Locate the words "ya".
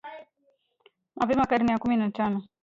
1.71-1.79